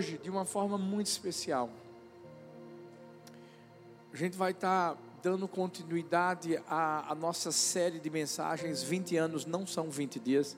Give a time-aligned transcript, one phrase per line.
[0.00, 1.68] hoje, de uma forma muito especial,
[4.10, 8.82] a gente vai estar dando continuidade à, à nossa série de mensagens.
[8.82, 10.56] 20 anos não são 20 dias.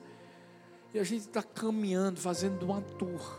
[0.93, 3.37] E a gente está caminhando, fazendo uma tour.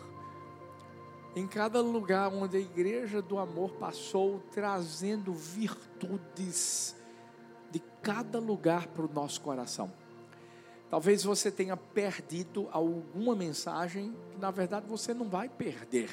[1.35, 6.95] Em cada lugar onde a igreja do amor passou, trazendo virtudes
[7.71, 9.91] de cada lugar para o nosso coração.
[10.91, 16.11] Talvez você tenha perdido alguma mensagem que na verdade você não vai perder,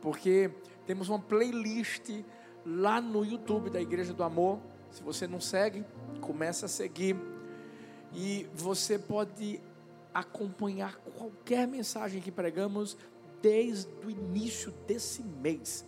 [0.00, 0.50] porque
[0.86, 2.10] temos uma playlist
[2.64, 4.58] lá no YouTube da Igreja do Amor.
[4.90, 5.84] Se você não segue,
[6.20, 7.16] começa a seguir
[8.12, 9.60] e você pode
[10.12, 12.96] acompanhar qualquer mensagem que pregamos
[13.40, 15.84] desde o início desse mês,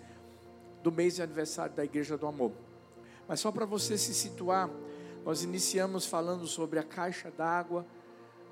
[0.82, 2.52] do mês de aniversário da Igreja do Amor.
[3.28, 4.68] Mas só para você se situar,
[5.24, 7.86] nós iniciamos falando sobre a caixa d'água,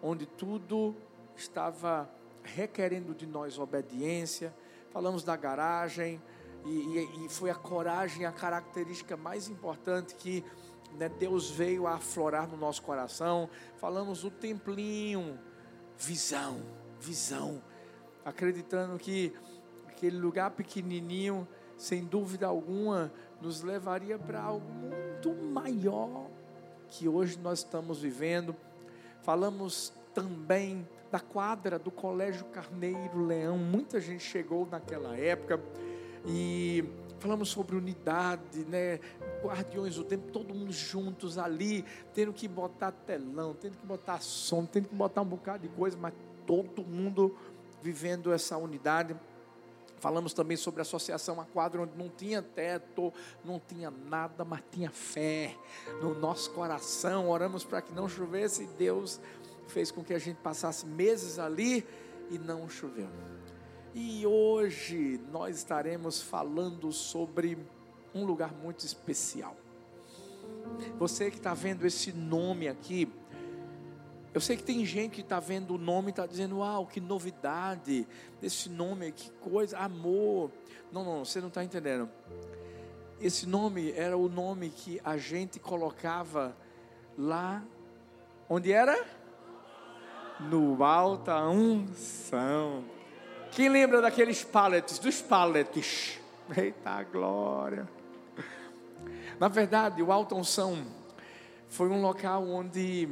[0.02, 0.96] onde tudo
[1.36, 2.10] estava
[2.42, 4.54] requerendo de nós obediência.
[4.90, 6.20] Falamos da garagem,
[6.64, 10.42] e, e, e foi a coragem a característica mais importante que
[10.94, 13.50] né, Deus veio a aflorar no nosso coração.
[13.76, 15.38] Falamos do templinho,
[15.98, 16.62] visão,
[16.98, 17.62] visão,
[18.24, 19.30] acreditando que
[19.88, 21.46] aquele lugar pequenininho,
[21.76, 26.31] sem dúvida alguma, nos levaria para algo muito maior
[26.92, 28.54] que hoje nós estamos vivendo.
[29.22, 33.56] Falamos também da quadra do Colégio Carneiro Leão.
[33.56, 35.58] Muita gente chegou naquela época
[36.26, 36.84] e
[37.18, 39.00] falamos sobre unidade, né?
[39.42, 44.66] Guardiões do tempo, todo mundo juntos ali, tendo que botar telão, tendo que botar som,
[44.66, 46.12] tendo que botar um bocado de coisa, mas
[46.46, 47.34] todo mundo
[47.80, 49.16] vivendo essa unidade.
[50.02, 53.12] Falamos também sobre a associação a quadro, onde não tinha teto,
[53.44, 55.56] não tinha nada, mas tinha fé
[56.00, 57.30] no nosso coração.
[57.30, 59.20] Oramos para que não chovesse e Deus
[59.68, 61.86] fez com que a gente passasse meses ali
[62.32, 63.08] e não choveu.
[63.94, 67.56] E hoje nós estaremos falando sobre
[68.12, 69.56] um lugar muito especial.
[70.98, 73.08] Você que está vendo esse nome aqui,
[74.34, 77.00] eu sei que tem gente que está vendo o nome e está dizendo, uau, que
[77.00, 78.06] novidade,
[78.42, 80.50] esse nome, que coisa, amor.
[80.90, 82.08] Não, não, você não está entendendo.
[83.20, 86.56] Esse nome era o nome que a gente colocava
[87.16, 87.62] lá,
[88.48, 89.04] onde era?
[90.40, 92.84] No alta unção.
[93.50, 96.18] Quem lembra daqueles paletes, dos paletes?
[96.56, 97.86] Eita glória.
[99.38, 100.86] Na verdade, o alta unção
[101.68, 103.08] foi um local onde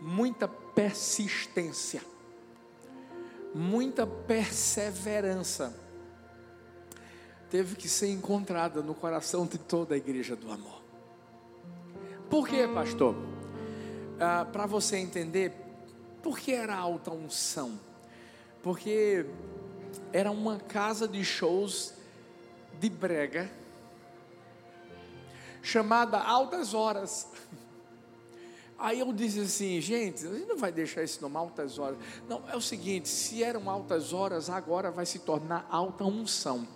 [0.00, 2.02] muita persistência,
[3.54, 5.74] muita perseverança
[7.50, 10.82] teve que ser encontrada no coração de toda a igreja do amor.
[12.28, 13.14] Por quê, pastor?
[14.20, 15.52] Ah, Para você entender,
[16.22, 17.78] por que era alta unção?
[18.62, 19.24] Porque
[20.12, 21.94] era uma casa de shows
[22.78, 23.50] de brega
[25.62, 27.28] chamada Altas Horas.
[28.78, 31.98] Aí eu disse assim, gente, a gente não vai deixar esse nome altas horas.
[32.28, 36.66] Não, é o seguinte, se eram altas horas, agora vai se tornar alta unção.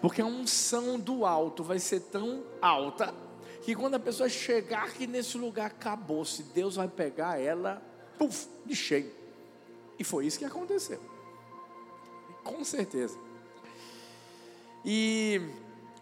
[0.00, 3.12] Porque a unção do alto vai ser tão alta
[3.62, 6.24] que quando a pessoa chegar aqui nesse lugar, acabou.
[6.24, 7.82] Se Deus vai pegar ela,
[8.16, 9.12] puf, de cheio.
[9.98, 11.00] E foi isso que aconteceu.
[12.44, 13.18] Com certeza.
[14.84, 15.40] E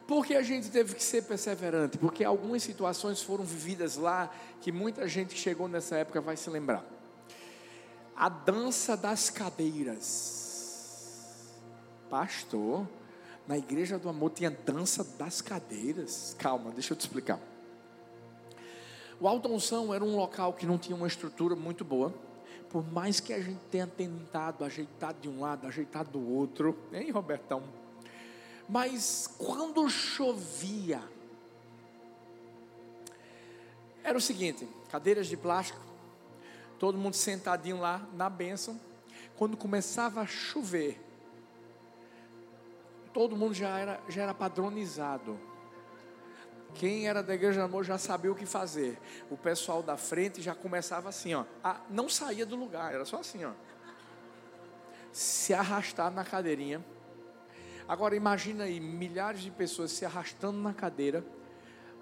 [0.08, 1.98] porque a gente teve que ser perseverante?
[1.98, 4.32] Porque algumas situações foram vividas lá
[4.62, 6.82] que muita gente que chegou nessa época vai se lembrar.
[8.16, 11.44] A dança das cadeiras.
[12.08, 12.88] Pastor,
[13.46, 16.34] na igreja do amor tinha dança das cadeiras.
[16.38, 17.38] Calma, deixa eu te explicar.
[19.20, 22.14] O Alto Unção era um local que não tinha uma estrutura muito boa.
[22.70, 27.10] Por mais que a gente tenha tentado ajeitar de um lado, ajeitar do outro, hein,
[27.10, 27.62] Robertão?
[28.68, 31.02] Mas quando chovia,
[34.04, 35.80] era o seguinte: cadeiras de plástico,
[36.78, 38.78] todo mundo sentadinho lá na bênção.
[39.36, 41.00] Quando começava a chover,
[43.12, 45.38] todo mundo já era, já era padronizado.
[46.74, 49.00] Quem era da igreja de amor já sabia o que fazer.
[49.30, 51.44] O pessoal da frente já começava assim, ó.
[51.64, 53.52] A, não saía do lugar, era só assim, ó.
[55.10, 56.84] Se arrastar na cadeirinha
[57.88, 61.24] Agora imagina aí milhares de pessoas se arrastando na cadeira,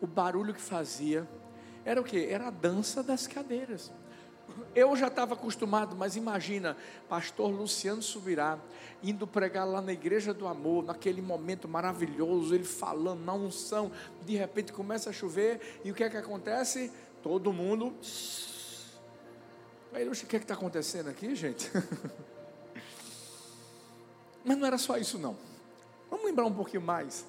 [0.00, 1.26] o barulho que fazia
[1.84, 2.26] era o que?
[2.26, 3.92] Era a dança das cadeiras.
[4.74, 6.76] Eu já estava acostumado, mas imagina,
[7.08, 8.58] pastor Luciano Subirá
[9.02, 13.92] indo pregar lá na igreja do amor, naquele momento maravilhoso, ele falando na unção,
[14.24, 16.90] de repente começa a chover, e o que é que acontece?
[17.22, 17.94] Todo mundo.
[19.92, 21.70] Aí, o que é que está acontecendo aqui, gente?
[24.44, 25.36] Mas não era só isso, não.
[26.10, 27.26] Vamos lembrar um pouquinho mais.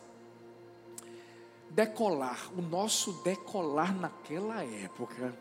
[1.69, 5.37] Decolar, o nosso decolar naquela época,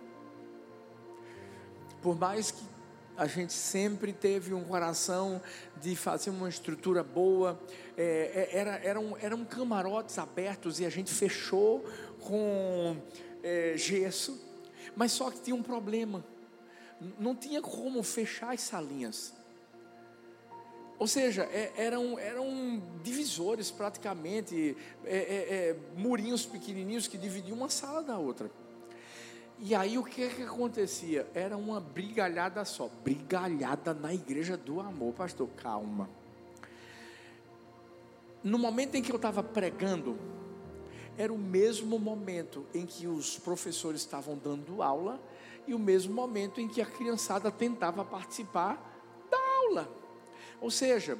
[2.03, 2.65] por mais que
[3.17, 5.41] a gente sempre teve um coração
[5.81, 7.59] de fazer uma estrutura boa,
[7.97, 11.85] é, é era, eram, eram camarotes abertos e a gente fechou
[12.21, 12.97] com
[13.43, 14.39] é, gesso,
[14.95, 16.25] mas só que tinha um problema,
[17.19, 19.35] não tinha como fechar as salinhas.
[20.99, 27.69] Ou seja, é, eram, eram divisores praticamente, é, é, é, murinhos pequenininhos que dividiam uma
[27.69, 28.51] sala da outra.
[29.59, 31.27] E aí o que, que acontecia?
[31.35, 36.09] Era uma brigalhada só, brigalhada na igreja do amor, pastor, calma.
[38.43, 40.17] No momento em que eu estava pregando,
[41.19, 45.21] era o mesmo momento em que os professores estavam dando aula
[45.67, 48.96] e o mesmo momento em que a criançada tentava participar.
[50.61, 51.19] Ou seja,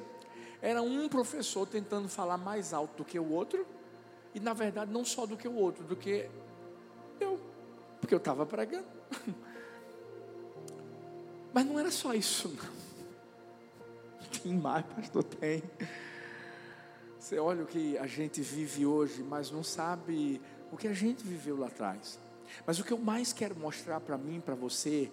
[0.61, 3.65] era um professor tentando falar mais alto do que o outro,
[4.33, 6.29] e na verdade não só do que o outro, do que
[7.19, 7.39] eu,
[7.99, 8.87] porque eu estava pregando.
[11.53, 12.77] Mas não era só isso, não.
[14.43, 15.63] Tem mais, pastor, tem.
[17.17, 20.41] Você olha o que a gente vive hoje, mas não sabe
[20.71, 22.19] o que a gente viveu lá atrás.
[22.65, 25.09] Mas o que eu mais quero mostrar para mim, para você,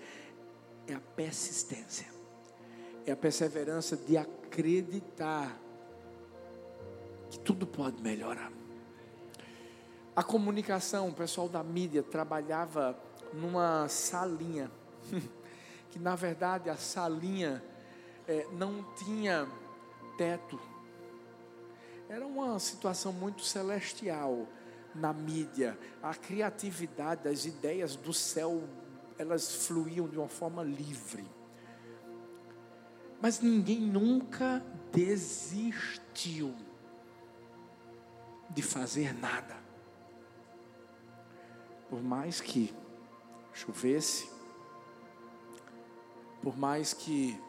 [0.86, 2.13] é a persistência
[3.06, 5.60] é a perseverança de acreditar
[7.30, 8.52] que tudo pode melhorar.
[10.16, 12.96] A comunicação, o pessoal da mídia trabalhava
[13.32, 14.70] numa salinha,
[15.90, 17.62] que na verdade a salinha
[18.28, 19.48] é, não tinha
[20.16, 20.58] teto.
[22.08, 24.46] Era uma situação muito celestial
[24.94, 25.76] na mídia.
[26.02, 28.62] A criatividade, as ideias do céu,
[29.18, 31.24] elas fluíam de uma forma livre.
[33.24, 34.62] Mas ninguém nunca
[34.92, 36.54] desistiu
[38.50, 39.56] de fazer nada.
[41.88, 42.74] Por mais que
[43.54, 44.28] chovesse,
[46.42, 47.40] por mais que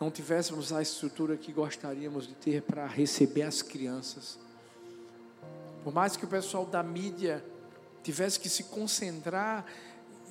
[0.00, 4.40] não tivéssemos a estrutura que gostaríamos de ter para receber as crianças,
[5.84, 7.44] por mais que o pessoal da mídia
[8.02, 9.64] tivesse que se concentrar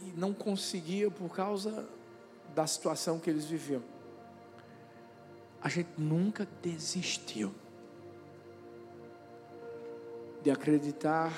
[0.01, 1.87] e não conseguia por causa
[2.53, 3.81] da situação que eles viviam
[5.61, 7.53] a gente nunca desistiu
[10.41, 11.33] de acreditar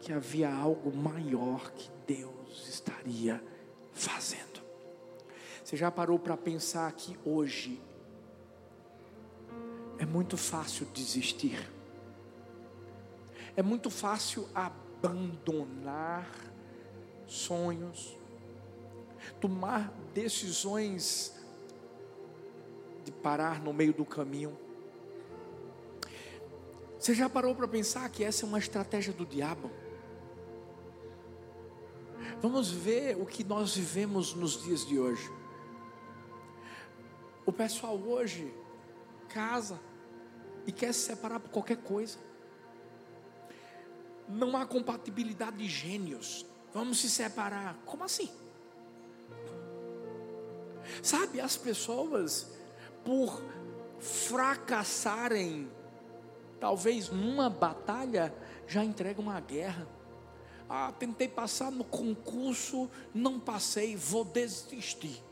[0.00, 3.42] que havia algo maior que Deus estaria
[3.92, 4.62] fazendo.
[5.64, 7.80] Você já parou para pensar que hoje
[9.98, 11.70] é muito fácil desistir,
[13.56, 16.28] é muito fácil abandonar
[17.26, 18.16] sonhos,
[19.40, 21.33] tomar decisões
[23.04, 24.58] de parar no meio do caminho.
[26.98, 29.70] Você já parou para pensar que essa é uma estratégia do diabo?
[32.40, 35.30] Vamos ver o que nós vivemos nos dias de hoje.
[37.44, 38.52] O pessoal hoje
[39.28, 39.78] casa
[40.66, 42.18] e quer se separar por qualquer coisa.
[44.26, 46.46] Não há compatibilidade de gênios.
[46.72, 47.76] Vamos se separar.
[47.84, 48.30] Como assim?
[51.02, 52.50] Sabe, as pessoas
[53.04, 53.42] por
[53.98, 55.70] fracassarem,
[56.58, 58.34] talvez numa batalha,
[58.66, 59.86] já entrega uma guerra.
[60.68, 65.22] Ah, tentei passar no concurso, não passei, vou desistir.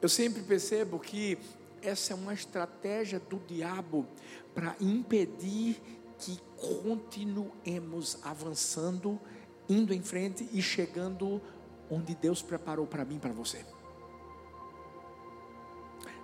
[0.00, 1.38] Eu sempre percebo que
[1.80, 4.06] essa é uma estratégia do diabo
[4.54, 5.80] para impedir
[6.18, 9.20] que continuemos avançando,
[9.68, 11.40] indo em frente e chegando
[11.92, 13.62] onde Deus preparou para mim, para você.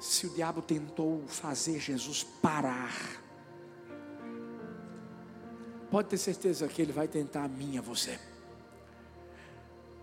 [0.00, 2.94] Se o diabo tentou fazer Jesus parar,
[5.90, 8.18] pode ter certeza que ele vai tentar a mim, a você.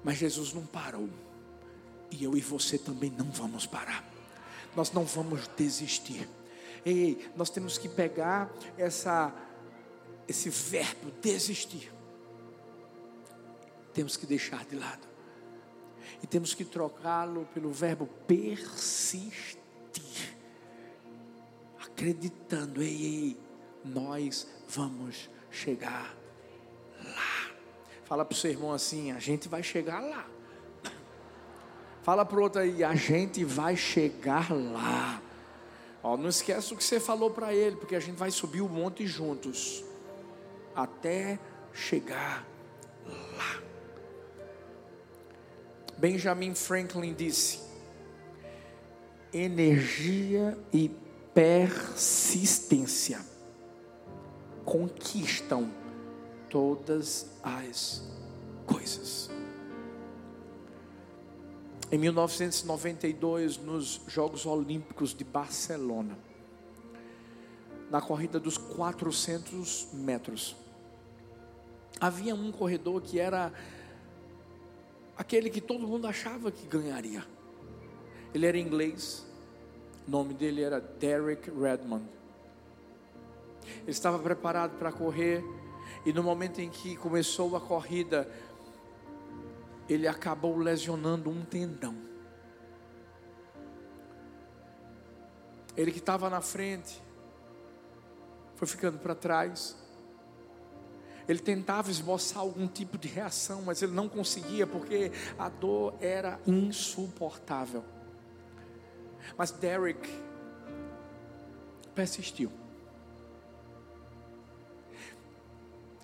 [0.04, 1.10] Mas Jesus não parou.
[2.12, 4.08] E eu e você também não vamos parar.
[4.76, 6.30] Nós não vamos desistir.
[6.86, 9.34] Ei, nós temos que pegar essa
[10.28, 11.92] esse verbo desistir.
[13.94, 15.15] Temos que deixar de lado
[16.22, 19.60] e temos que trocá-lo pelo verbo persistir,
[21.80, 23.38] acreditando, ei, ei,
[23.84, 26.16] nós vamos chegar
[27.04, 27.52] lá.
[28.06, 30.28] Fala para o seu irmão assim: a gente vai chegar lá.
[32.04, 35.22] Fala para o outro aí: a gente vai chegar lá.
[36.04, 38.70] Ó, não esquece o que você falou para ele, porque a gente vai subir o
[38.70, 39.84] monte juntos
[40.76, 41.40] até
[41.74, 42.46] chegar
[43.08, 43.64] lá.
[45.98, 47.60] Benjamin Franklin disse:
[49.34, 50.90] energia e
[51.34, 53.20] persistência
[54.64, 55.70] conquistam
[56.50, 58.02] todas as
[58.66, 59.30] coisas.
[61.92, 66.18] Em 1992, nos Jogos Olímpicos de Barcelona,
[67.92, 70.56] na corrida dos 400 metros,
[72.00, 73.54] havia um corredor que era
[75.18, 77.26] aquele que todo mundo achava que ganharia.
[78.34, 79.26] Ele era inglês,
[80.08, 82.06] o nome dele era Derek Redmond.
[83.82, 85.44] Ele estava preparado para correr,
[86.06, 88.30] e no momento em que começou a corrida,
[89.88, 91.96] ele acabou lesionando um tendão.
[95.76, 97.02] Ele que estava na frente,
[98.56, 99.78] foi ficando para trás.
[101.28, 106.40] Ele tentava esboçar algum tipo de reação, mas ele não conseguia porque a dor era
[106.46, 107.84] insuportável.
[109.38, 110.08] Mas Derek
[111.96, 112.52] persistiu.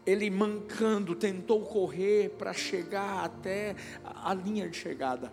[0.04, 5.32] Ele mancando tentou correr para chegar até a linha de chegada.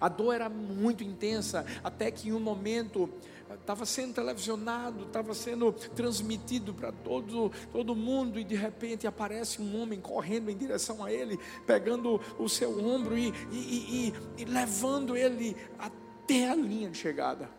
[0.00, 3.10] A dor era muito intensa, até que em um momento
[3.54, 9.80] estava sendo televisionado, estava sendo transmitido para todo, todo mundo, e de repente aparece um
[9.80, 15.16] homem correndo em direção a ele, pegando o seu ombro e, e, e, e levando
[15.16, 17.50] ele até a linha de chegada.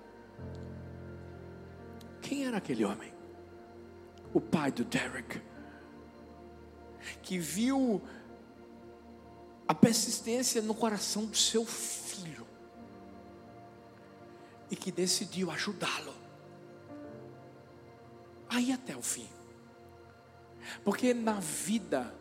[2.21, 3.13] Quem era aquele homem?
[4.33, 5.41] O pai do Derek,
[7.23, 8.01] que viu
[9.67, 12.08] a persistência no coração do seu filho
[14.69, 16.13] e que decidiu ajudá-lo.
[18.49, 19.27] Aí até o fim.
[20.83, 22.13] Porque na vida,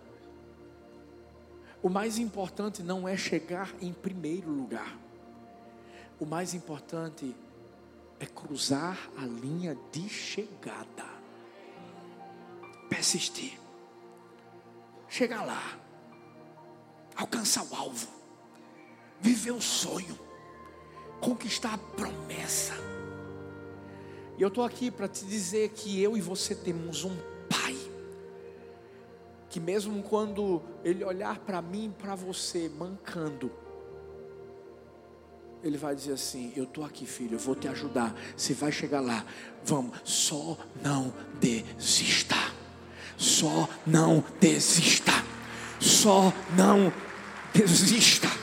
[1.82, 4.96] o mais importante não é chegar em primeiro lugar,
[6.20, 7.34] o mais importante
[8.20, 11.06] é cruzar a linha de chegada,
[12.88, 13.58] persistir,
[15.08, 15.78] chegar lá.
[17.14, 18.06] Alcançar o alvo,
[19.20, 20.16] viver o sonho,
[21.20, 22.74] conquistar a promessa.
[24.36, 27.16] E eu estou aqui para te dizer que eu e você temos um
[27.48, 27.76] Pai,
[29.48, 33.50] que mesmo quando Ele olhar para mim e para você mancando,
[35.62, 38.14] Ele vai dizer assim: Eu estou aqui, filho, eu vou te ajudar.
[38.36, 39.24] Você vai chegar lá,
[39.64, 42.36] vamos, só não desista.
[43.16, 45.12] Só não desista.
[45.80, 46.92] Só não
[47.58, 48.37] Resista.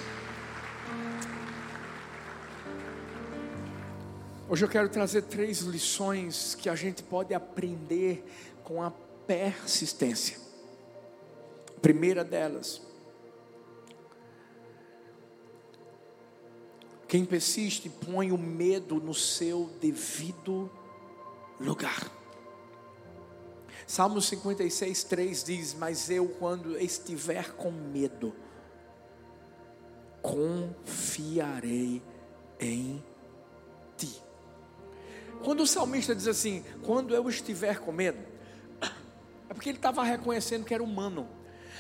[4.56, 8.24] Hoje eu quero trazer três lições que a gente pode aprender
[8.64, 8.90] com a
[9.28, 10.38] persistência.
[11.76, 12.82] A primeira delas,
[17.06, 20.72] quem persiste põe o medo no seu devido
[21.60, 22.10] lugar.
[23.86, 28.34] Salmo 56, 3 diz: Mas eu, quando estiver com medo,
[30.22, 32.02] confiarei
[32.58, 33.15] em ti.
[35.46, 38.18] Quando o salmista diz assim, quando eu estiver com medo,
[39.48, 41.30] é porque ele estava reconhecendo que era humano.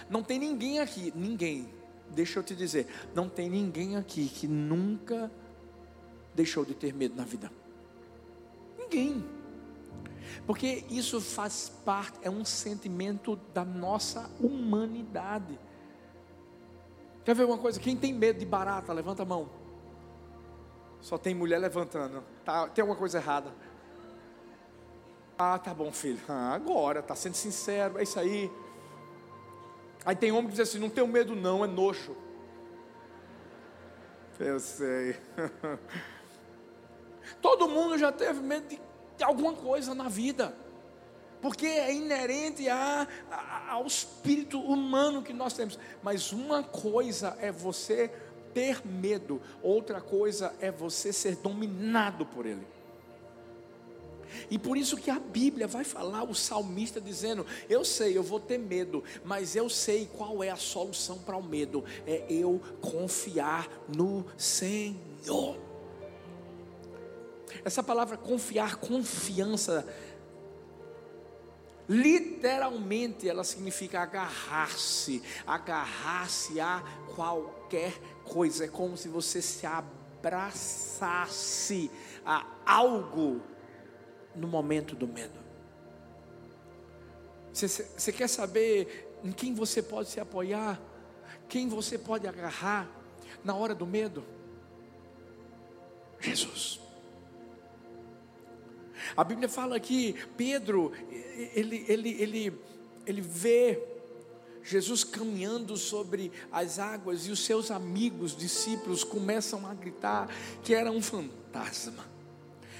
[0.07, 1.67] Não tem ninguém aqui, ninguém,
[2.11, 5.31] deixa eu te dizer, não tem ninguém aqui que nunca
[6.35, 7.51] deixou de ter medo na vida.
[8.77, 9.25] Ninguém.
[10.45, 15.57] Porque isso faz parte, é um sentimento da nossa humanidade.
[17.23, 17.79] Quer ver uma coisa?
[17.79, 19.49] Quem tem medo de barata, levanta a mão.
[21.01, 22.34] Só tem mulher levantando.
[22.45, 23.51] Tá, tem alguma coisa errada.
[25.37, 26.19] Ah, tá bom, filho.
[26.29, 28.51] Ah, agora, tá sendo sincero, é isso aí.
[30.05, 32.15] Aí tem homem que diz assim: não tenho medo, não, é nojo.
[34.39, 35.17] Eu sei.
[37.41, 38.79] Todo mundo já teve medo de,
[39.23, 40.55] alguma coisa na vida
[41.41, 45.77] porque é inerente a, a, ao espírito humano que nós temos.
[46.01, 48.11] Mas uma coisa é você
[48.55, 52.65] ter medo, outra coisa é você ser dominado por ele.
[54.49, 58.39] E por isso que a Bíblia vai falar, o salmista dizendo: Eu sei, eu vou
[58.39, 63.69] ter medo, mas eu sei qual é a solução para o medo: é eu confiar
[63.87, 65.57] no Senhor.
[67.63, 69.87] Essa palavra confiar, confiança,
[71.87, 76.83] Literalmente ela significa agarrar-se, agarrar-se a
[77.15, 78.65] qualquer coisa.
[78.65, 80.71] É como se você se abraçasse
[82.25, 83.39] a algo
[84.35, 85.45] no momento do medo.
[87.53, 90.81] Você, você quer saber em quem você pode se apoiar?
[91.47, 92.89] Quem você pode agarrar
[93.43, 94.25] na hora do medo?
[96.19, 96.84] Jesus.
[99.15, 100.91] A Bíblia fala que Pedro,
[101.53, 102.53] ele, ele, ele,
[103.05, 103.81] ele vê
[104.63, 110.29] Jesus caminhando sobre as águas e os seus amigos, discípulos, começam a gritar
[110.63, 112.15] que era um fantasma.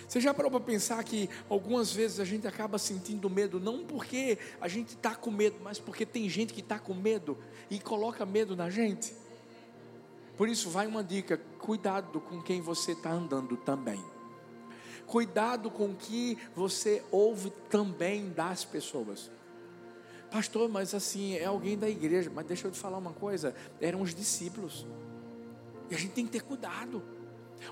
[0.08, 4.38] Você já parou para pensar que algumas vezes a gente acaba sentindo medo, não porque
[4.62, 7.38] a gente está com medo, mas porque tem gente que está com medo
[7.70, 9.14] e coloca medo na gente?
[10.38, 14.04] Por isso, vai uma dica: cuidado com quem você está andando também.
[15.06, 19.30] Cuidado com o que você ouve também das pessoas.
[20.32, 22.32] Pastor, mas assim, é alguém da igreja.
[22.34, 24.86] Mas deixa eu te falar uma coisa: eram os discípulos.
[25.90, 27.04] E a gente tem que ter cuidado.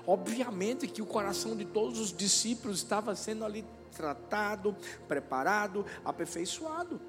[0.06, 3.64] Obviamente que o coração de todos os discípulos estava sendo ali
[3.94, 4.76] tratado,
[5.06, 7.00] preparado, aperfeiçoado.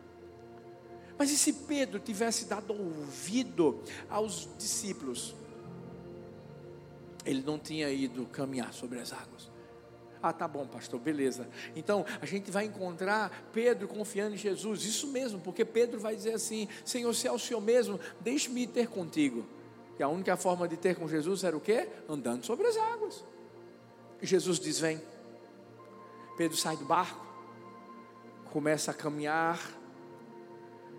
[1.18, 5.36] Mas e se Pedro tivesse dado ouvido aos discípulos?
[7.26, 9.55] Ele não tinha ido caminhar sobre as águas.
[10.28, 11.48] Ah, tá bom, pastor, beleza.
[11.76, 14.84] Então, a gente vai encontrar Pedro confiando em Jesus.
[14.84, 18.88] Isso mesmo, porque Pedro vai dizer assim: Senhor, se é o Senhor mesmo, deixe-me ter
[18.88, 19.46] contigo.
[20.00, 21.88] E a única forma de ter com Jesus era o quê?
[22.10, 23.24] Andando sobre as águas.
[24.20, 25.00] E Jesus diz: Vem.
[26.36, 27.24] Pedro sai do barco,
[28.52, 29.60] começa a caminhar,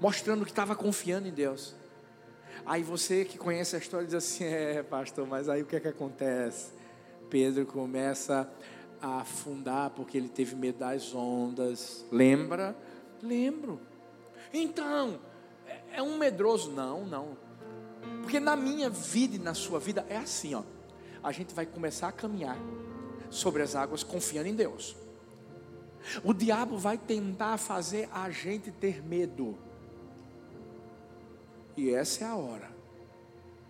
[0.01, 1.75] mostrando que estava confiando em Deus.
[2.65, 5.81] Aí você que conhece a história diz assim: É, pastor, mas aí o que é
[5.81, 6.77] que acontece?
[7.29, 8.49] Pedro começa
[9.07, 12.05] a afundar porque ele teve medo das ondas.
[12.11, 12.77] Lembra?
[13.23, 13.81] Lembro.
[14.53, 15.21] Então,
[15.67, 16.71] é, é um medroso?
[16.71, 17.37] Não, não.
[18.23, 20.63] Porque na minha vida e na sua vida é assim, ó.
[21.23, 22.59] A gente vai começar a caminhar
[23.31, 24.97] sobre as águas confiando em Deus.
[26.23, 29.59] O diabo vai tentar fazer a gente ter medo.
[31.77, 32.76] E essa é a hora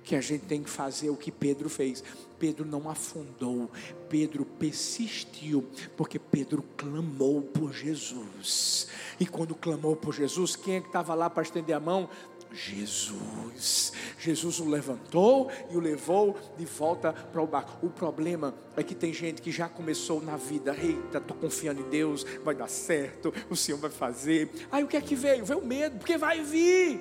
[0.06, 2.02] que a gente tem que fazer o que Pedro fez.
[2.38, 3.68] Pedro não afundou,
[4.08, 8.86] Pedro persistiu, porque Pedro clamou por Jesus.
[9.18, 12.08] E quando clamou por Jesus, quem é que estava lá para estender a mão?
[12.52, 13.92] Jesus.
[14.16, 17.84] Jesus o levantou e o levou de volta para o barco.
[17.84, 21.90] O problema é que tem gente que já começou na vida, eita, estou confiando em
[21.90, 24.50] Deus, vai dar certo, o Senhor vai fazer.
[24.70, 25.44] Aí o que é que veio?
[25.44, 27.00] Veio o medo, porque vai vir.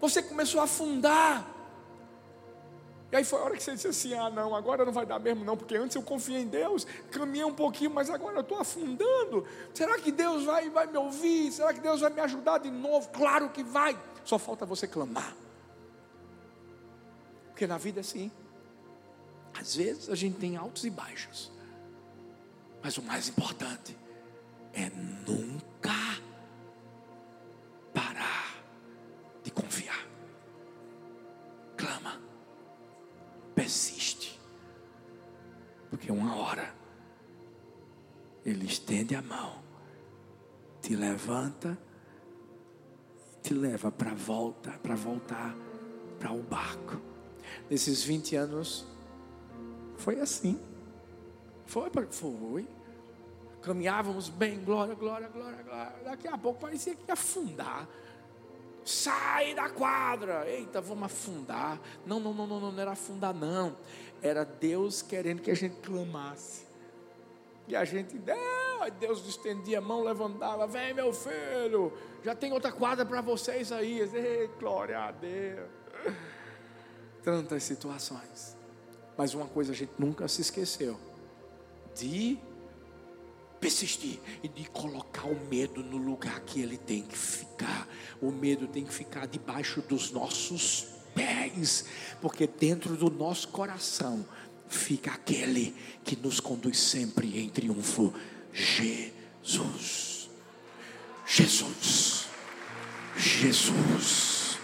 [0.00, 1.55] Você começou a afundar.
[3.16, 5.18] E aí foi a hora que você disse assim: ah, não, agora não vai dar
[5.18, 8.58] mesmo, não, porque antes eu confiei em Deus, caminhei um pouquinho, mas agora eu estou
[8.58, 9.46] afundando.
[9.72, 11.50] Será que Deus vai, vai me ouvir?
[11.50, 13.08] Será que Deus vai me ajudar de novo?
[13.08, 13.98] Claro que vai.
[14.22, 15.34] Só falta você clamar.
[17.48, 18.30] Porque na vida é assim.
[19.58, 21.50] Às vezes a gente tem altos e baixos.
[22.82, 23.96] Mas o mais importante
[24.74, 24.90] é
[25.26, 25.95] nunca
[39.26, 39.62] mão,
[40.80, 41.78] te levanta
[43.46, 45.54] te leva para volta, para voltar
[46.18, 47.00] para o barco.
[47.70, 48.84] Nesses 20 anos
[49.96, 50.60] foi assim.
[51.64, 52.66] Foi, foi.
[53.62, 55.92] Caminhávamos bem, glória, glória, glória, glória.
[56.04, 57.88] Daqui a pouco parecia que ia afundar.
[58.84, 60.48] Sai da quadra.
[60.48, 61.80] Eita, vamos afundar.
[62.04, 63.76] Não, não, não, não, não era afundar, não.
[64.20, 66.66] Era Deus querendo que a gente clamasse.
[67.68, 68.38] E a gente, Deus
[69.26, 71.92] estendia a mão, levantava, vem meu filho,
[72.24, 74.00] já tem outra quadra para vocês aí.
[74.58, 75.68] Glória a Deus.
[77.22, 78.56] Tantas situações.
[79.16, 80.98] Mas uma coisa a gente nunca se esqueceu:
[81.94, 82.38] de
[83.60, 87.88] persistir e de colocar o medo no lugar que ele tem que ficar.
[88.20, 91.86] O medo tem que ficar debaixo dos nossos pés,
[92.20, 94.24] porque dentro do nosso coração
[94.68, 98.12] fica aquele que nos conduz sempre em triunfo:
[98.56, 100.30] Jesus.
[101.26, 102.26] Jesus.
[103.14, 104.58] Jesus.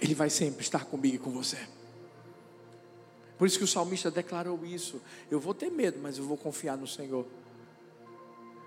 [0.00, 1.58] Ele vai sempre estar comigo e com você.
[3.38, 5.00] Por isso que o salmista declarou isso.
[5.30, 7.24] Eu vou ter medo, mas eu vou confiar no Senhor.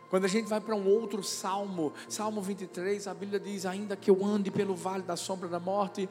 [0.09, 4.09] Quando a gente vai para um outro salmo, Salmo 23, a Bíblia diz: Ainda que
[4.09, 6.07] eu ande pelo vale da sombra da morte,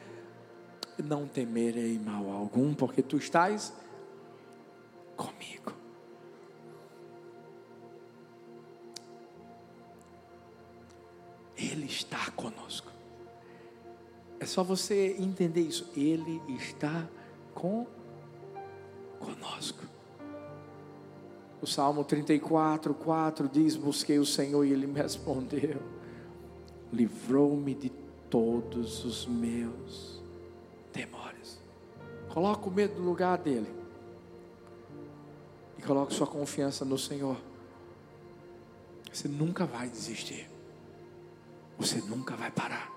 [1.03, 3.72] não temerei mal algum, porque tu estás
[5.16, 5.72] comigo.
[11.57, 12.90] Ele está conosco.
[14.40, 15.88] É só você entender isso.
[15.96, 17.09] Ele está
[17.55, 17.87] com
[19.20, 19.85] conosco.
[21.61, 25.81] O Salmo 34, 4 diz: Busquei o Senhor e Ele me respondeu,
[26.92, 27.90] livrou-me de
[28.29, 30.20] todos os meus
[30.92, 31.61] temores.
[32.31, 33.82] Coloca o medo no lugar dele.
[35.87, 37.37] Coloque sua confiança no Senhor.
[39.12, 40.49] Você nunca vai desistir.
[41.79, 42.90] Você nunca vai parar.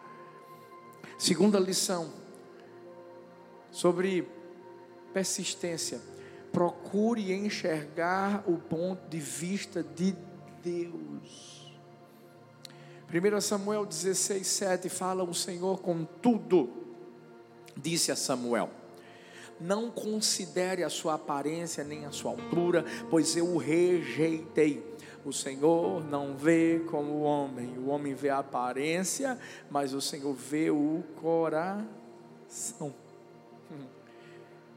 [1.17, 2.11] Segunda lição
[3.71, 4.27] sobre
[5.13, 6.01] persistência.
[6.51, 10.15] Procure enxergar o ponto de vista de
[10.63, 11.65] Deus.
[13.11, 16.69] 1 Samuel 16, 7 fala: O Senhor, contudo,
[17.75, 18.69] disse a Samuel:
[19.59, 24.95] Não considere a sua aparência nem a sua altura, pois eu o rejeitei.
[25.23, 29.39] O Senhor não vê como o homem, o homem vê a aparência,
[29.71, 32.93] mas o Senhor vê o coração.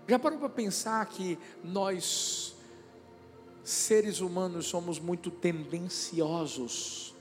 [0.07, 2.57] Já parou para pensar que nós,
[3.63, 7.15] seres humanos, somos muito tendenciosos?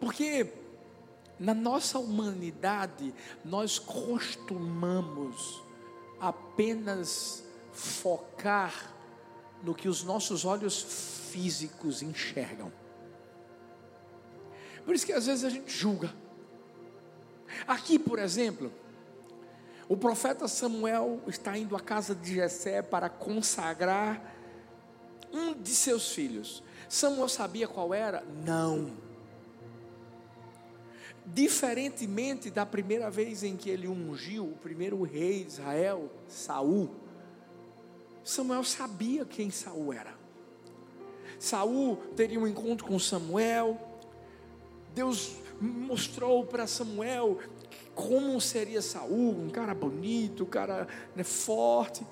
[0.00, 0.50] Porque
[1.38, 5.62] na nossa humanidade, nós costumamos
[6.20, 8.94] apenas focar
[9.62, 10.82] no que os nossos olhos
[11.30, 12.72] físicos enxergam.
[14.84, 16.12] Por isso que às vezes a gente julga.
[17.66, 18.72] Aqui, por exemplo,
[19.88, 24.34] o profeta Samuel está indo à casa de Jessé para consagrar
[25.32, 26.62] um de seus filhos.
[26.88, 28.22] Samuel sabia qual era?
[28.44, 29.07] Não.
[31.34, 36.90] Diferentemente da primeira vez em que ele ungiu o primeiro rei de Israel, Saul,
[38.24, 40.14] Samuel sabia quem Saul era.
[41.38, 43.78] Saul teria um encontro com Samuel.
[44.94, 47.38] Deus mostrou para Samuel
[47.94, 50.86] como seria Saul, um cara bonito, um cara
[51.16, 52.06] né, forte.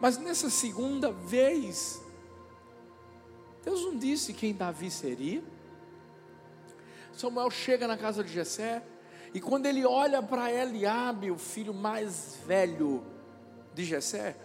[0.00, 2.00] Mas nessa segunda vez,
[3.64, 5.42] Deus não disse quem Davi seria.
[7.12, 8.82] Samuel chega na casa de Jessé
[9.34, 13.02] e quando ele olha para Eliabe, o filho mais velho
[13.74, 14.36] de Jessé,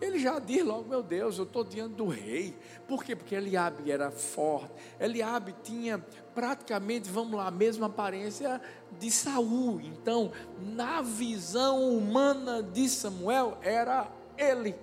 [0.00, 2.56] ele já diz logo, meu Deus, eu estou diante do rei.
[2.88, 3.14] Por quê?
[3.14, 4.72] Porque Eliabe era forte.
[4.98, 5.98] Eliabe tinha
[6.34, 8.60] praticamente, vamos lá, a mesma aparência
[8.98, 9.80] de Saul.
[9.80, 14.74] Então, na visão humana de Samuel, era ele.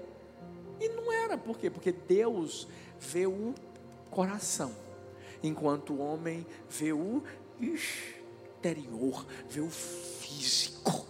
[0.80, 1.70] E não era, por quê?
[1.70, 2.68] Porque Deus
[3.00, 3.56] vê o
[4.12, 4.72] coração,
[5.43, 7.23] enquanto o homem vê o
[7.60, 11.06] exterior, vê o físico.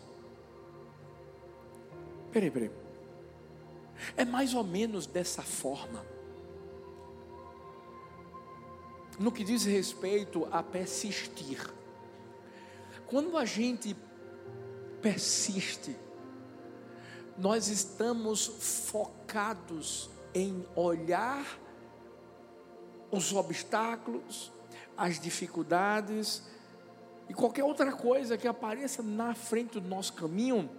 [2.32, 2.72] Peraí, peraí.
[4.16, 6.06] É mais ou menos dessa forma.
[9.20, 11.60] No que diz respeito a persistir.
[13.08, 13.96] Quando a gente
[15.02, 15.96] persiste,
[17.38, 21.60] nós estamos focados em olhar
[23.12, 24.52] os obstáculos,
[24.98, 26.44] as dificuldades
[27.30, 30.70] e qualquer outra coisa que apareça na frente do nosso caminho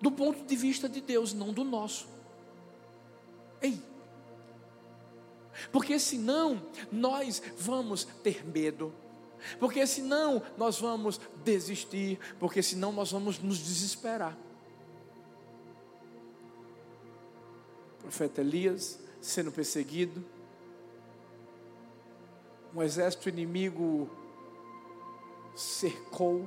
[0.00, 2.08] do ponto de vista de Deus, não do nosso.
[3.60, 3.80] Ei,
[5.72, 8.92] porque senão nós vamos ter medo,
[9.58, 14.36] porque senão nós vamos desistir, porque senão nós vamos nos desesperar.
[17.98, 20.24] O profeta Elias sendo perseguido,
[22.76, 24.10] um exército inimigo
[25.54, 26.46] cercou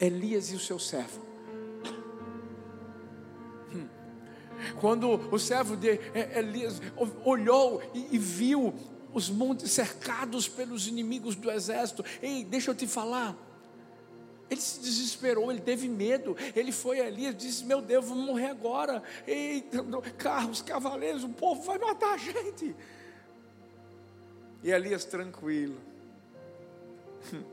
[0.00, 1.22] Elias e o seu servo.
[4.80, 6.00] Quando o servo de
[6.36, 6.82] Elias
[7.24, 8.74] olhou e, viu
[9.12, 13.36] os montes cercados pelos inimigos do exército, ei, deixa eu te falar.
[14.50, 16.36] Ele se desesperou, ele teve medo.
[16.54, 19.02] Ele foi ali e disse: Meu Deus, vamos morrer agora.
[19.26, 19.84] Eita,
[20.18, 22.74] carros, cavaleiros, o povo vai matar a gente.
[24.62, 25.80] E Elias tranquilo.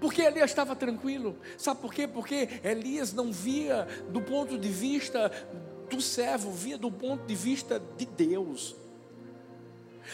[0.00, 1.38] Porque Elias estava tranquilo.
[1.56, 2.06] Sabe por quê?
[2.06, 5.30] Porque Elias não via do ponto de vista
[5.88, 8.76] do servo, via do ponto de vista de Deus.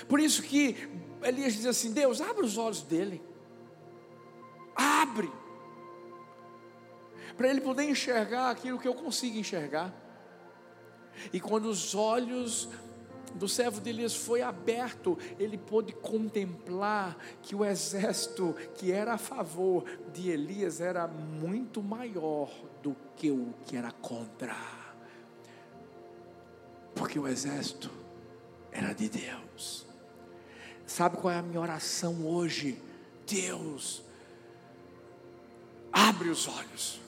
[0.08, 0.76] Por isso que
[1.22, 3.20] Elias diz assim: Deus, abre os olhos dele.
[4.76, 5.30] Abre.
[7.36, 9.92] Para ele poder enxergar aquilo que eu consigo enxergar.
[11.32, 12.68] E quando os olhos
[13.34, 19.18] do servo de Elias foi aberto, ele pôde contemplar que o exército que era a
[19.18, 22.50] favor de Elias era muito maior
[22.82, 24.56] do que o que era contra.
[26.94, 27.90] Porque o exército
[28.72, 29.86] era de Deus.
[30.86, 32.82] Sabe qual é a minha oração hoje?
[33.26, 34.02] Deus,
[35.92, 37.00] abre os olhos.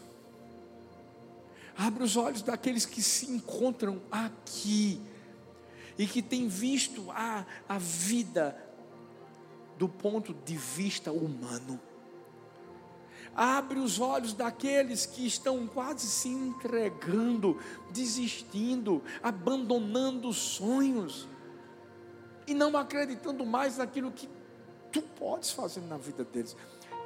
[1.76, 5.00] Abre os olhos daqueles que se encontram aqui
[5.98, 8.56] e que tem visto a, a vida
[9.78, 11.80] do ponto de vista humano.
[13.34, 17.58] Abre os olhos daqueles que estão quase se entregando,
[17.90, 21.26] desistindo, abandonando sonhos
[22.46, 24.28] e não acreditando mais naquilo que
[24.90, 26.54] tu podes fazer na vida deles.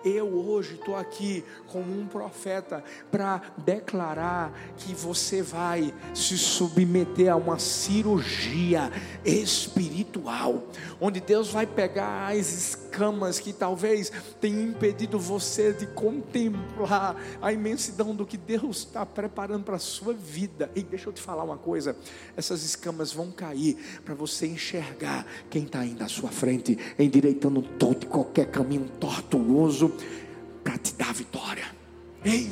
[0.08, 7.34] Eu hoje estou aqui como um profeta para declarar que você vai se submeter a
[7.34, 8.92] uma cirurgia
[9.24, 10.62] espiritual,
[11.00, 18.14] onde Deus vai pegar as escamas que talvez tenham impedido você de contemplar a imensidão
[18.14, 20.70] do que Deus está preparando para a sua vida.
[20.76, 21.96] E deixa eu te falar uma coisa:
[22.36, 28.04] essas escamas vão cair para você enxergar quem está indo à sua frente, endireitando todo
[28.04, 29.95] e qualquer caminho tortuoso
[30.62, 31.64] para te dar vitória.
[32.24, 32.50] Ei,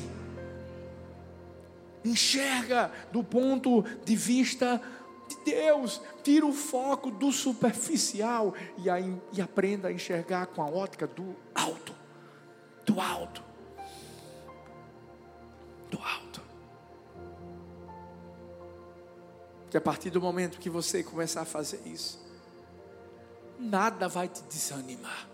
[2.05, 4.81] enxerga do ponto de vista
[5.29, 10.67] de Deus, tira o foco do superficial e, aí, e aprenda a enxergar com a
[10.67, 11.95] ótica do alto,
[12.85, 13.43] do alto,
[15.91, 16.43] do alto.
[19.71, 22.23] Que a partir do momento que você começar a fazer isso,
[23.59, 25.34] nada vai te desanimar.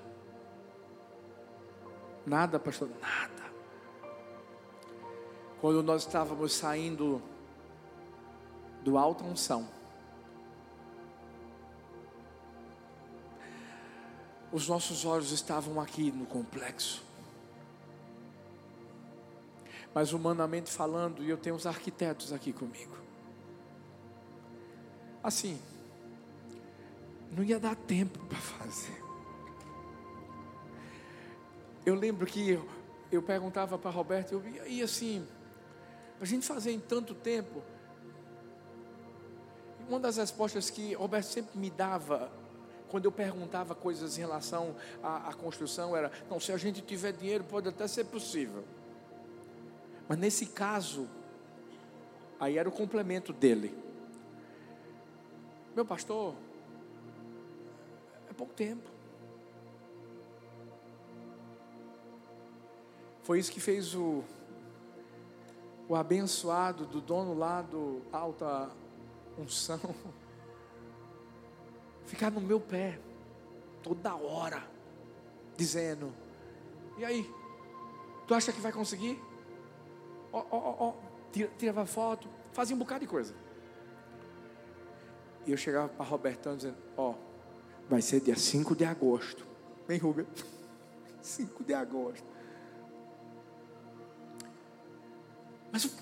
[2.30, 3.52] Nada, pastor, nada.
[5.60, 7.20] Quando nós estávamos saindo
[8.84, 9.68] do alto unção,
[14.52, 17.02] os nossos olhos estavam aqui no complexo.
[19.92, 22.96] Mas humanamente falando, e eu tenho os arquitetos aqui comigo.
[25.20, 25.60] Assim,
[27.32, 29.09] não ia dar tempo para fazer.
[31.90, 32.68] Eu lembro que eu,
[33.10, 35.26] eu perguntava para Roberto, eu, e assim,
[36.20, 37.60] a gente fazer em tanto tempo.
[39.88, 42.30] Uma das respostas que Roberto sempre me dava,
[42.88, 47.10] quando eu perguntava coisas em relação à, à construção, era: não, se a gente tiver
[47.10, 48.62] dinheiro, pode até ser possível.
[50.08, 51.08] Mas nesse caso,
[52.38, 53.76] aí era o complemento dele.
[55.74, 56.36] Meu pastor,
[58.30, 58.99] é pouco tempo.
[63.22, 64.24] Foi isso que fez o,
[65.88, 68.70] o abençoado do dono lá do alta
[69.38, 69.80] unção
[72.04, 72.98] ficar no meu pé
[73.82, 74.62] toda hora,
[75.56, 76.12] dizendo:
[76.98, 77.30] E aí,
[78.26, 79.20] tu acha que vai conseguir?
[80.32, 80.94] Ó, ó, ó,
[81.58, 83.34] tirava foto, fazia um bocado de coisa.
[85.46, 87.14] E eu chegava para Robertão dizendo: Ó,
[87.88, 89.46] vai ser dia 5 de agosto.
[89.86, 90.26] Vem, Rubem.
[91.22, 92.24] 5 de agosto.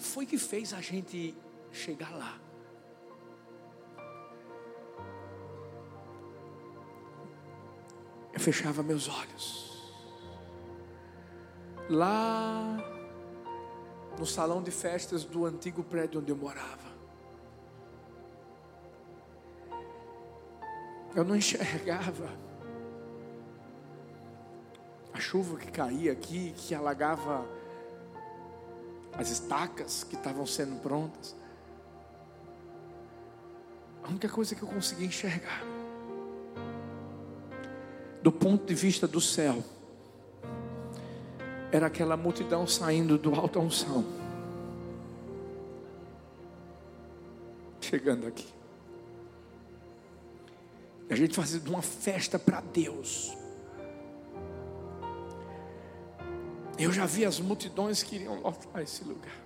[0.08, 1.36] Foi que fez a gente
[1.70, 2.40] chegar lá?
[8.32, 9.92] Eu fechava meus olhos.
[11.90, 12.78] Lá
[14.18, 16.88] no salão de festas do antigo prédio onde eu morava.
[21.14, 22.30] Eu não enxergava
[25.12, 27.57] a chuva que caía aqui, que alagava
[29.16, 31.34] as estacas que estavam sendo prontas.
[34.02, 35.62] A única coisa que eu conseguia enxergar,
[38.22, 39.62] do ponto de vista do céu,
[41.70, 44.04] era aquela multidão saindo do alto unção,
[47.80, 48.46] chegando aqui.
[51.10, 53.36] A gente fazendo uma festa para Deus.
[56.78, 59.44] Eu já vi as multidões que iriam lotar esse lugar.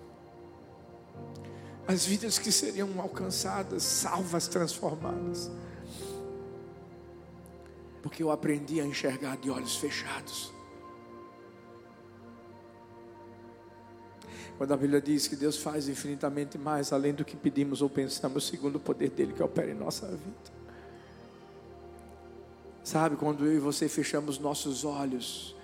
[1.89, 5.51] As vidas que seriam alcançadas, salvas, transformadas.
[8.03, 10.53] Porque eu aprendi a enxergar de olhos fechados.
[14.59, 18.47] Quando a Bíblia diz que Deus faz infinitamente mais além do que pedimos ou pensamos,
[18.47, 20.63] segundo o poder dele que opera em nossa vida.
[22.85, 25.57] Sabe, quando eu e você fechamos nossos olhos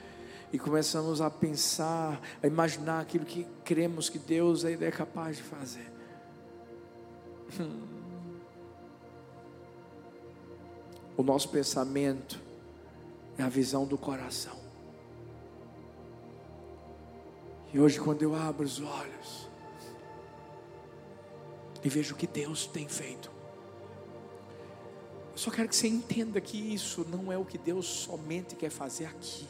[0.52, 5.42] e começamos a pensar, a imaginar aquilo que cremos que Deus ainda é capaz de
[5.42, 5.92] fazer.
[11.16, 12.40] O nosso pensamento
[13.36, 14.56] é a visão do coração.
[17.72, 19.48] E hoje, quando eu abro os olhos
[21.84, 23.30] e vejo o que Deus tem feito,
[25.32, 28.70] eu só quero que você entenda que isso não é o que Deus somente quer
[28.70, 29.46] fazer aqui.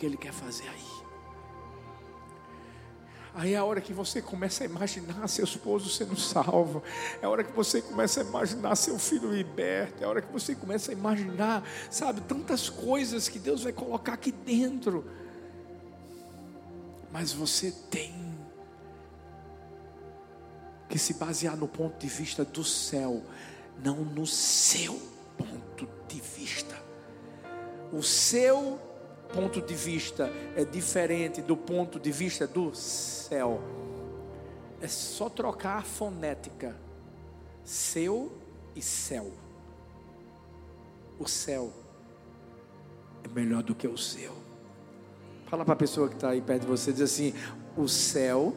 [0.00, 0.90] Que Ele quer fazer aí.
[3.34, 6.82] Aí é a hora que você começa a imaginar seu esposo sendo salvo,
[7.20, 10.32] é a hora que você começa a imaginar seu filho liberto, é a hora que
[10.32, 15.04] você começa a imaginar, sabe, tantas coisas que Deus vai colocar aqui dentro.
[17.12, 18.14] Mas você tem
[20.88, 23.22] que se basear no ponto de vista do céu,
[23.84, 24.98] não no seu
[25.36, 26.74] ponto de vista.
[27.92, 28.80] O seu
[29.32, 33.60] ponto de vista é diferente do ponto de vista do céu.
[34.80, 36.76] É só trocar a fonética.
[37.64, 38.32] Seu
[38.74, 39.30] e céu.
[41.18, 41.70] O céu
[43.24, 44.32] é melhor do que o seu.
[45.46, 47.34] Fala para a pessoa que está aí perto de você, diz assim:
[47.76, 48.54] o céu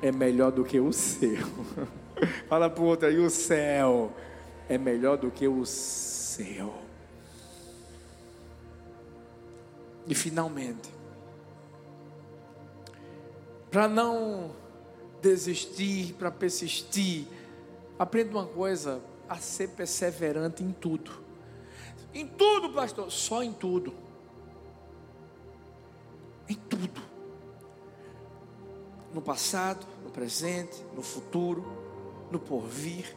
[0.00, 1.36] é melhor do que o seu.
[2.48, 4.12] Fala para o outro aí: o céu
[4.68, 6.89] é melhor do que o seu.
[10.10, 10.90] E finalmente,
[13.70, 14.50] para não
[15.22, 17.28] desistir, para persistir,
[17.96, 21.12] aprenda uma coisa: a ser perseverante em tudo.
[22.12, 23.94] Em tudo, pastor, só em tudo.
[26.48, 27.00] Em tudo.
[29.14, 31.64] No passado, no presente, no futuro,
[32.32, 33.16] no porvir.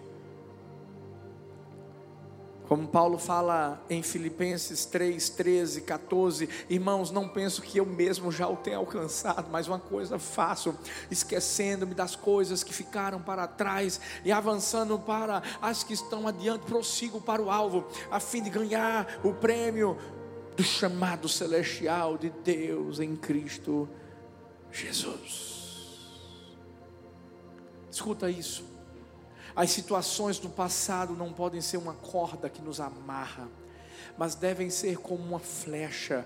[2.73, 8.47] Como Paulo fala em Filipenses 3, 13, 14, irmãos, não penso que eu mesmo já
[8.47, 10.75] o tenha alcançado, mas uma coisa faço,
[11.12, 17.21] esquecendo-me das coisas que ficaram para trás e avançando para as que estão adiante, prossigo
[17.21, 19.95] para o alvo, a fim de ganhar o prêmio
[20.57, 23.88] do chamado celestial de Deus em Cristo
[24.71, 26.09] Jesus.
[27.91, 28.72] Escuta isso.
[29.55, 33.47] As situações do passado não podem ser uma corda que nos amarra,
[34.17, 36.25] mas devem ser como uma flecha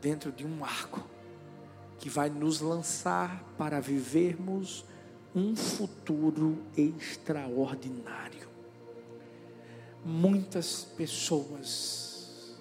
[0.00, 1.04] dentro de um arco
[1.98, 4.84] que vai nos lançar para vivermos
[5.34, 8.48] um futuro extraordinário.
[10.04, 12.56] Muitas pessoas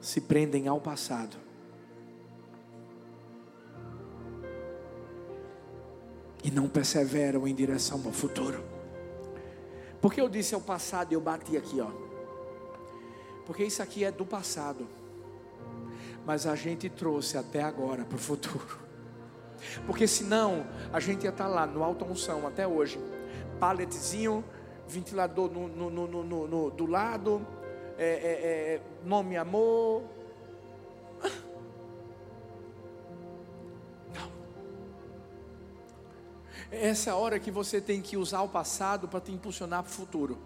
[0.00, 1.36] se prendem ao passado
[6.44, 8.62] e não perseveram em direção ao futuro.
[10.00, 11.88] Porque eu disse ao passado e eu bati aqui, ó.
[13.46, 14.86] Porque isso aqui é do passado.
[16.26, 18.78] Mas a gente trouxe até agora para o futuro.
[19.86, 23.00] Porque senão a gente ia estar tá lá no alta unção até hoje.
[23.58, 24.44] Paletezinho,
[24.86, 27.46] ventilador no, no, no, no do lado,
[27.96, 30.02] é, é, é, nome amor,
[36.80, 39.90] Essa é a hora que você tem que usar o passado para te impulsionar para
[39.90, 40.38] o futuro.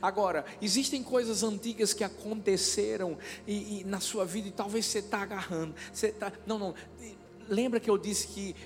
[0.00, 5.22] Agora, existem coisas antigas que aconteceram e, e na sua vida e talvez você está
[5.22, 5.74] agarrando.
[5.92, 6.74] Você tá, não, não.
[7.48, 8.56] Lembra que eu disse que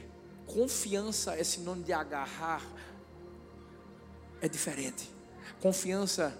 [0.46, 2.62] confiança é sinônimo de agarrar?
[4.40, 5.10] É diferente.
[5.60, 6.38] Confiança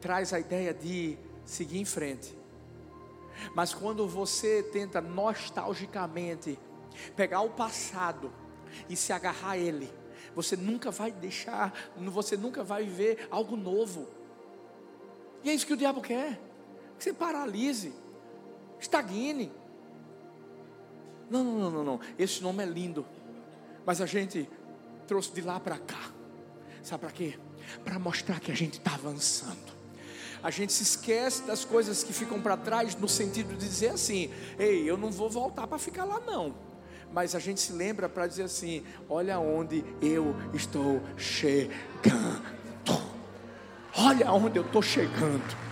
[0.00, 2.36] traz a ideia de seguir em frente.
[3.54, 6.58] Mas quando você tenta nostalgicamente
[7.14, 8.32] pegar o passado
[8.88, 9.90] e se agarrar a Ele,
[10.36, 14.06] você nunca vai deixar, você nunca vai ver algo novo.
[15.42, 16.38] E é isso que o diabo quer:
[16.98, 17.94] que você paralise,
[18.78, 19.50] estagne.
[21.30, 22.00] Não, não, não, não, não.
[22.18, 23.06] Esse nome é lindo,
[23.86, 24.46] mas a gente
[25.06, 26.12] trouxe de lá para cá.
[26.82, 27.38] Sabe para quê?
[27.82, 29.74] Para mostrar que a gente está avançando.
[30.42, 34.30] A gente se esquece das coisas que ficam para trás, no sentido de dizer assim:
[34.58, 36.66] ei, eu não vou voltar para ficar lá, não
[37.12, 42.56] mas a gente se lembra para dizer assim: olha onde eu estou chegando.
[43.98, 45.65] Olha onde eu estou chegando.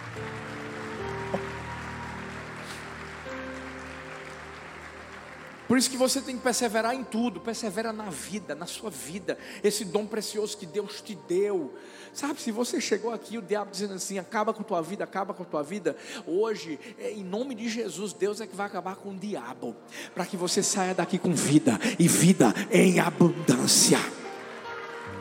[5.67, 9.39] Por isso que você tem que perseverar em tudo, persevera na vida, na sua vida,
[9.63, 11.73] esse dom precioso que Deus te deu.
[12.13, 15.43] Sabe, se você chegou aqui, o diabo dizendo assim: acaba com tua vida, acaba com
[15.43, 15.97] tua vida.
[16.27, 19.75] Hoje, é, em nome de Jesus, Deus é que vai acabar com o diabo,
[20.15, 23.99] para que você saia daqui com vida e vida em abundância.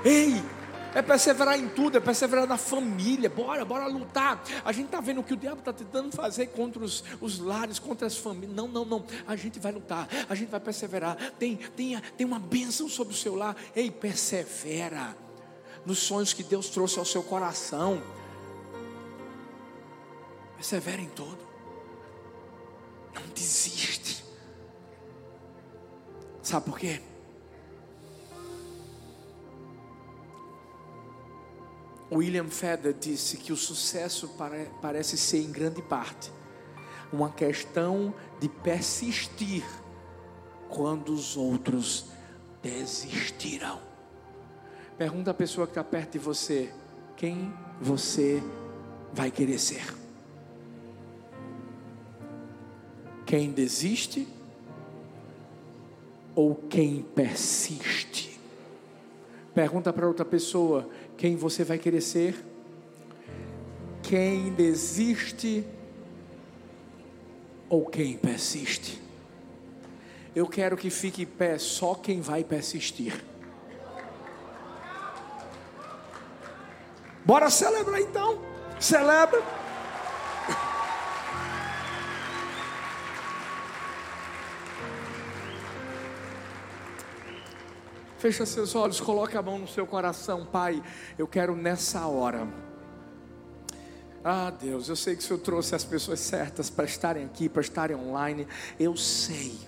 [0.04, 0.42] Ei,
[0.94, 3.30] é perseverar em tudo, é perseverar na família.
[3.30, 4.44] Bora, bora lutar.
[4.64, 7.80] A gente está vendo o que o diabo está tentando fazer contra os, os lares,
[7.80, 8.56] contra as famílias.
[8.56, 9.06] Não, não, não.
[9.28, 11.18] A gente vai lutar, a gente vai perseverar.
[11.40, 13.56] Tem, tem, tem uma bênção sobre o seu lar.
[13.76, 15.16] Ei, persevera
[15.86, 18.02] nos sonhos que Deus trouxe ao seu coração.
[20.56, 21.40] Persevera em tudo.
[23.14, 24.24] Não desiste.
[26.42, 27.02] Sabe por quê?
[32.18, 36.32] William Feder disse que o sucesso pare, parece ser em grande parte
[37.12, 39.64] uma questão de persistir
[40.70, 42.08] quando os outros
[42.62, 43.80] desistirão.
[44.98, 46.74] Pergunta a pessoa que está perto de você:
[47.16, 48.42] quem você
[49.14, 49.94] vai querer ser?
[53.26, 54.28] Quem desiste
[56.36, 58.40] ou quem persiste?
[59.54, 62.36] Pergunta para outra pessoa: quem você vai querer ser?
[64.02, 65.66] Quem desiste
[67.70, 69.02] ou quem persiste?
[70.36, 73.24] Eu quero que fique em pé só quem vai persistir.
[77.24, 78.42] Bora celebrar então.
[78.80, 79.63] Celebra.
[88.24, 90.82] Fecha seus olhos, coloque a mão no seu coração, Pai.
[91.18, 92.48] Eu quero nessa hora.
[94.24, 97.62] Ah, Deus, eu sei que o Senhor trouxe as pessoas certas para estarem aqui, para
[97.62, 98.48] estarem online.
[98.80, 99.60] Eu sei.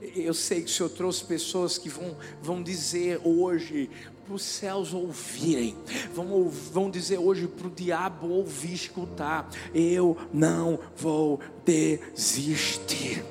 [0.00, 3.88] Eu sei que o Senhor trouxe pessoas que vão, vão dizer hoje
[4.24, 5.78] para os céus ouvirem,
[6.12, 13.24] vão, vão dizer hoje para o diabo ouvir, escutar: eu não vou desistir.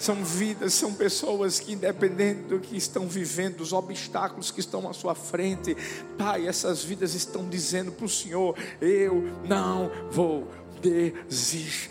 [0.00, 4.94] São vidas, são pessoas que, independente do que estão vivendo, dos obstáculos que estão à
[4.94, 5.76] sua frente,
[6.16, 11.90] Pai, essas vidas estão dizendo para o Senhor: eu não vou desistir.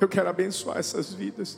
[0.00, 1.56] Eu quero abençoar essas vidas.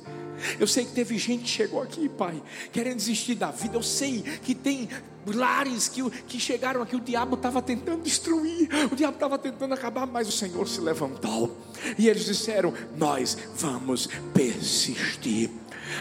[0.60, 3.78] Eu sei que teve gente que chegou aqui, Pai, querendo desistir da vida.
[3.78, 4.90] Eu sei que tem
[5.24, 10.06] lares que, que chegaram aqui, o diabo estava tentando destruir, o diabo estava tentando acabar,
[10.06, 11.56] mas o Senhor se levantou.
[11.98, 15.50] E eles disseram: Nós vamos persistir.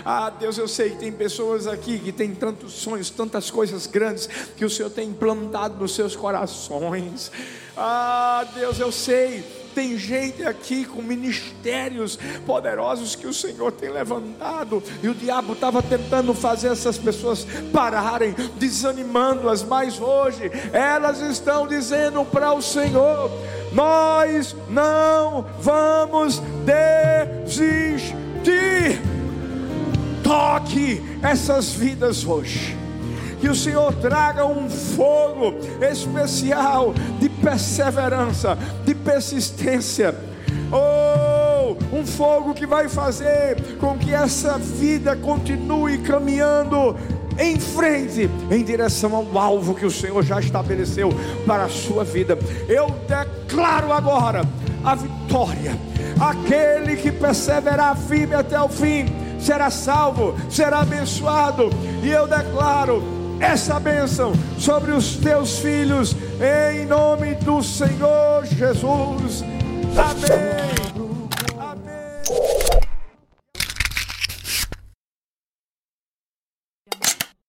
[0.04, 4.28] Ah, Deus, eu sei que tem pessoas aqui que têm tantos sonhos, tantas coisas grandes
[4.58, 7.32] que o Senhor tem implantado nos seus corações.
[7.78, 9.44] Ah, Deus, eu sei
[9.76, 15.84] tem gente aqui com ministérios poderosos que o Senhor tem levantado, e o diabo estava
[15.84, 23.30] tentando fazer essas pessoas pararem, desanimando-as, mas hoje elas estão dizendo para o Senhor:
[23.76, 28.16] Nós não vamos desistir.
[30.24, 32.76] Toque essas vidas hoje
[33.42, 40.16] que o Senhor traga um fogo especial de perseverança, de persistência.
[40.72, 46.96] Oh, um fogo que vai fazer com que essa vida continue caminhando
[47.38, 51.10] em frente, em direção ao alvo que o Senhor já estabeleceu
[51.46, 52.38] para a sua vida.
[52.68, 54.42] Eu declaro agora
[54.84, 55.78] a vitória.
[56.20, 59.06] Aquele que perseverar firme até o fim
[59.40, 61.70] será salvo, será abençoado.
[62.02, 63.04] E eu declaro
[63.40, 66.16] essa bênção sobre os teus filhos,
[66.74, 69.44] em nome do Senhor Jesus.
[69.98, 70.66] Amém.